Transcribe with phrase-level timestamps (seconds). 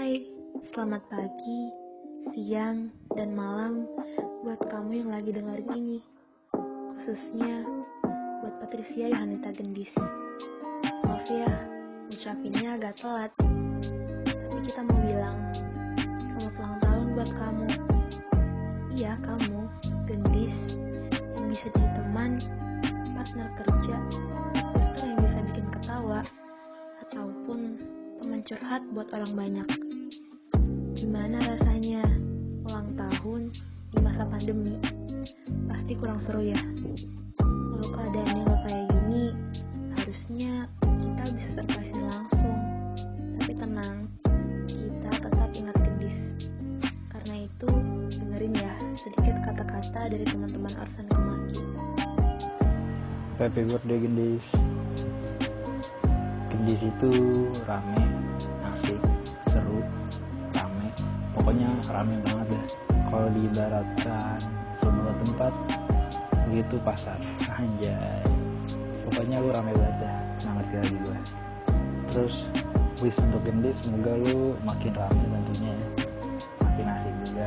[0.00, 0.16] Hai,
[0.64, 1.68] selamat pagi,
[2.32, 3.84] siang, dan malam
[4.40, 6.00] buat kamu yang lagi dengerin ini.
[6.96, 7.68] Khususnya
[8.40, 9.92] buat Patricia Yohanita Gendis.
[11.04, 11.52] Maaf ya,
[12.08, 13.28] ucapinnya agak telat.
[14.24, 15.36] Tapi kita mau bilang,
[16.32, 17.68] selamat ulang tahun buat kamu.
[18.96, 19.68] Iya, kamu,
[20.08, 20.80] Gendis,
[21.12, 22.40] yang bisa jadi teman,
[22.88, 24.00] partner kerja,
[24.72, 26.24] poster yang bisa bikin ketawa,
[27.04, 27.76] ataupun
[28.16, 29.89] teman curhat buat orang banyak.
[31.00, 32.04] Gimana rasanya
[32.68, 33.48] ulang tahun
[33.88, 34.76] di masa pandemi?
[35.64, 36.60] Pasti kurang seru ya.
[37.40, 39.32] Kalau keadaannya nggak kayak gini,
[39.96, 42.52] harusnya kita bisa surprisein langsung.
[43.40, 44.12] Tapi tenang,
[44.68, 46.36] kita tetap ingat gendis.
[47.08, 47.70] Karena itu,
[48.20, 51.64] dengerin ya sedikit kata-kata dari teman-teman Orsan Kemaki.
[53.40, 54.44] Happy birthday Gendis
[56.52, 57.08] Gendis itu
[57.64, 58.19] rame
[61.50, 62.62] pokoknya rame banget ya.
[63.10, 64.38] Kalau diibaratkan
[64.78, 65.52] semua tempat
[66.54, 67.18] gitu pasar.
[67.58, 68.22] Anjay.
[69.10, 70.14] Pokoknya lu rame banget ya.
[70.46, 71.18] Nggak ngerti lagi gue
[72.10, 72.34] terus
[73.02, 75.88] wish untuk Gendis semoga lu makin rame tentunya ya.
[76.62, 77.46] Makin asik juga.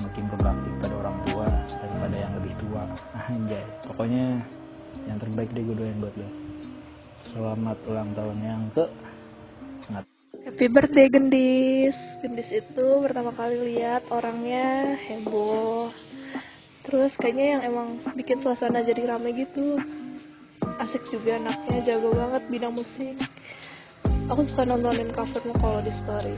[0.00, 2.82] Makin berbakti pada orang tua daripada yang lebih tua.
[3.20, 3.64] Anjay.
[3.84, 4.40] Pokoknya
[5.04, 6.28] yang terbaik deh gue doain buat lo
[7.36, 8.84] selamat ulang tahun yang ke
[9.84, 10.08] sangat
[10.46, 12.15] Happy birthday Gendis.
[12.24, 15.92] Gendis itu pertama kali lihat orangnya heboh.
[16.88, 19.76] Terus kayaknya yang emang bikin suasana jadi rame gitu.
[20.80, 23.20] Asik juga anaknya, jago banget bidang musik.
[24.32, 26.36] Aku suka nontonin covernya kalau di story.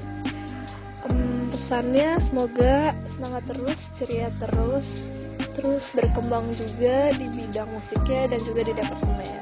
[1.06, 4.86] Em, pesannya semoga semangat terus, ceria terus,
[5.54, 9.40] terus berkembang juga di bidang musiknya dan juga di departemen.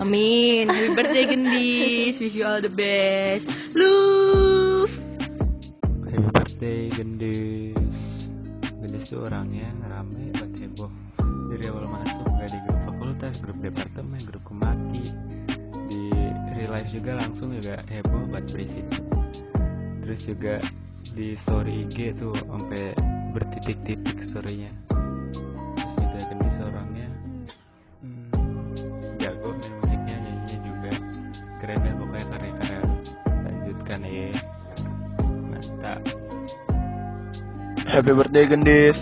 [0.00, 0.64] Amin.
[0.66, 2.16] Happy birthday Gendis.
[2.18, 3.44] Wish you all the best.
[3.76, 4.99] Love.
[16.80, 18.88] Life juga langsung juga heboh buat berisik
[20.00, 20.54] Terus juga
[21.12, 22.96] di story IG tuh sampai
[23.36, 27.08] bertitik-titik storynya Terus juga Gendis orangnya
[28.00, 28.32] hmm,
[29.20, 30.92] jago main musiknya, nyanyinya juga
[31.60, 32.80] Keren deh pokoknya karya-karya.
[33.28, 34.28] Lanjutkan ya
[35.52, 36.02] Mantap
[37.92, 38.98] Happy birthday Gendis.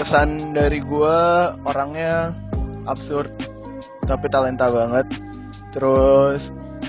[0.00, 2.32] Kesan dari gua orangnya
[2.88, 3.28] absurd
[4.08, 5.04] tapi talenta banget.
[5.76, 6.40] Terus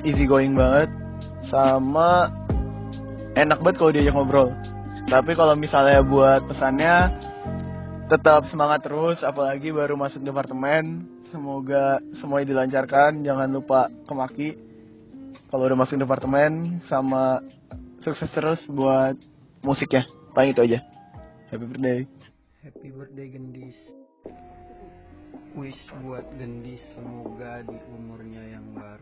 [0.03, 0.87] easy going banget
[1.49, 2.29] sama
[3.35, 4.49] enak banget kalau diajak ngobrol.
[5.09, 7.09] Tapi kalau misalnya buat pesannya
[8.09, 11.05] tetap semangat terus apalagi baru masuk departemen.
[11.29, 14.57] Semoga semuanya dilancarkan, jangan lupa kemaki
[15.53, 17.45] kalau udah masuk departemen sama
[18.01, 19.13] sukses terus buat
[19.61, 20.09] musiknya.
[20.33, 20.79] Paling itu aja.
[21.53, 22.01] Happy birthday.
[22.59, 23.95] Happy birthday Gendis
[25.55, 28.98] Wish buat Gendis semoga di umurnya yang baru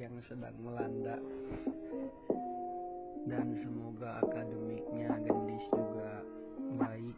[0.00, 1.20] yang sedang melanda
[3.28, 6.24] Dan semoga akademiknya Gendis juga
[6.80, 7.16] baik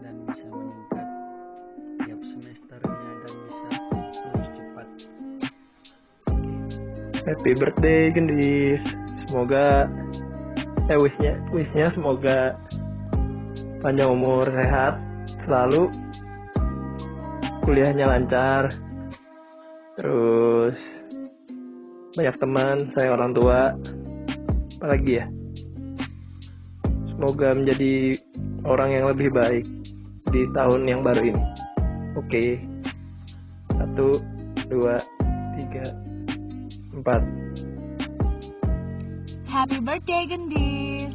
[0.00, 1.08] dan bisa meningkat
[2.00, 3.68] tiap semesternya dan bisa
[4.24, 4.88] lulus cepat.
[7.28, 8.96] Happy birthday Gendis.
[9.20, 9.92] Semoga
[10.88, 12.56] eh wishnya wishnya semoga
[13.84, 14.96] panjang umur sehat
[15.36, 15.92] selalu
[17.68, 18.72] kuliahnya lancar
[19.98, 21.05] terus
[22.16, 23.76] banyak teman sayang orang tua.
[24.80, 25.26] Apalagi ya?
[27.12, 28.16] Semoga menjadi
[28.64, 29.64] orang yang lebih baik
[30.32, 31.44] di tahun yang baru ini.
[32.16, 32.64] Oke.
[33.76, 34.24] Satu
[34.72, 35.04] dua
[35.52, 35.92] tiga
[36.96, 37.20] empat.
[39.44, 41.12] Happy birthday Gendis.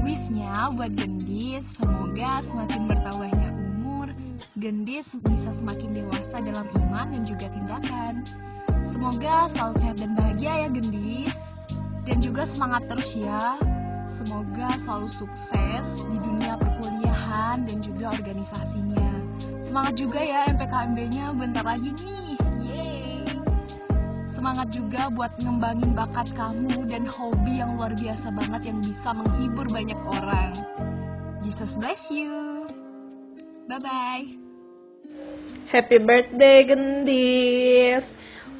[0.00, 4.08] Wishnya buat Gendis semoga semakin bertambahnya umur,
[4.56, 6.89] Gendis bisa semakin dewasa dalam tindakan.
[9.10, 11.34] Semoga selalu sehat dan bahagia ya Gendis.
[12.06, 13.58] Dan juga semangat terus ya.
[14.22, 19.10] Semoga selalu sukses di dunia perkuliahan dan juga organisasinya.
[19.66, 22.38] Semangat juga ya MPKMB-nya bentar lagi nih.
[22.62, 23.26] Yeay.
[24.38, 29.66] Semangat juga buat ngembangin bakat kamu dan hobi yang luar biasa banget yang bisa menghibur
[29.74, 30.54] banyak orang.
[31.42, 32.62] Jesus bless you.
[33.66, 34.38] Bye-bye.
[35.74, 38.06] Happy birthday Gendis.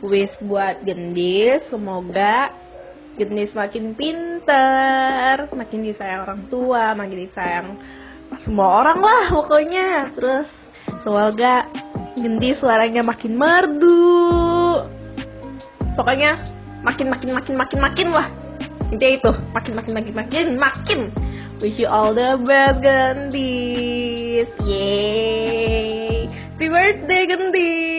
[0.00, 2.56] Wish buat Gendis semoga
[3.20, 7.76] Gendis makin pinter, makin disayang orang tua, makin disayang
[8.48, 10.08] semua orang lah pokoknya.
[10.16, 10.48] Terus
[11.04, 11.68] semoga
[12.16, 14.88] Gendis suaranya makin merdu.
[16.00, 16.48] Pokoknya
[16.80, 18.28] makin makin makin makin makin lah.
[18.88, 21.00] Intinya itu, makin makin makin makin makin.
[21.60, 24.48] Wish you all the best Gendis.
[24.64, 26.24] Yeay.
[26.56, 27.89] Happy birthday Gendis.